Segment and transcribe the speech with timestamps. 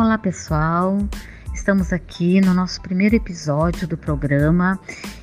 [0.00, 0.96] Olá, pessoal.
[1.52, 4.80] Estamos aqui no nosso primeiro episódio do programa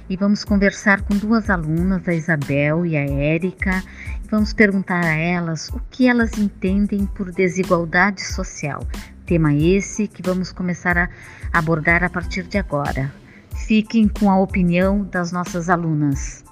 [0.07, 3.83] e vamos conversar com duas alunas, a Isabel e a Érica,
[4.29, 8.83] vamos perguntar a elas o que elas entendem por desigualdade social.
[9.25, 11.09] Tema esse que vamos começar a
[11.51, 13.11] abordar a partir de agora.
[13.65, 16.45] Fiquem com a opinião das nossas alunas.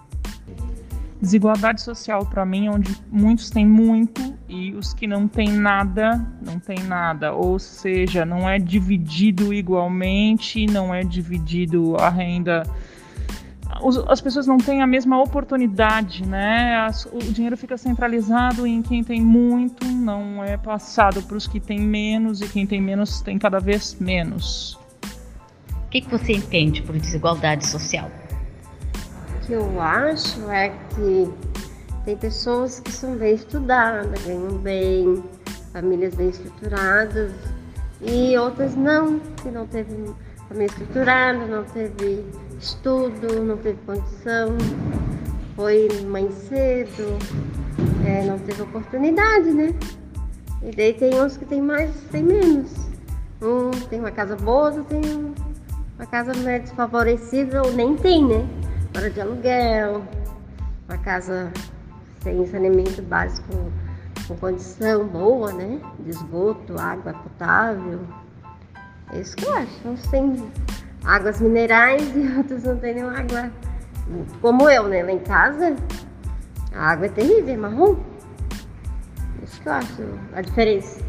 [1.22, 6.26] Desigualdade social para mim é onde muitos têm muito e os que não têm nada,
[6.42, 7.34] não têm nada.
[7.34, 12.64] Ou seja, não é dividido igualmente, não é dividido a renda.
[14.08, 16.88] As pessoas não têm a mesma oportunidade, né?
[17.12, 21.82] o dinheiro fica centralizado em quem tem muito, não é passado para os que têm
[21.82, 24.80] menos e quem tem menos tem cada vez menos.
[25.72, 28.10] O que, que você entende por desigualdade social?
[29.46, 31.32] que eu acho é que
[32.06, 35.24] tem pessoas que são bem estudadas, ganham bem,
[35.74, 37.32] famílias bem estruturadas,
[38.02, 40.14] e outras não, que não teve
[40.48, 42.24] família estruturada, não teve
[42.62, 44.56] estudo, não teve condição,
[45.56, 47.18] foi mãe cedo,
[48.06, 49.74] é, não teve oportunidade, né?
[50.62, 52.72] E daí tem uns que tem mais, tem menos.
[53.42, 55.02] Um tem uma casa boa, outro tem
[55.98, 58.48] uma casa né, desfavorecível, nem tem, né?
[58.96, 60.04] hora de aluguel,
[60.88, 61.52] uma casa
[62.26, 63.72] sem saneamento básico
[64.28, 65.80] com condição boa, né?
[66.00, 68.00] De esgoto, água potável.
[69.14, 69.88] É isso que eu acho.
[69.88, 70.52] Uns têm
[71.04, 73.52] águas minerais e outros não têm nenhuma água.
[74.42, 75.04] Como eu, né?
[75.04, 75.76] Lá em casa,
[76.74, 77.96] a água é terrível, é marrom.
[79.40, 80.04] É isso que eu acho
[80.34, 81.00] a diferença.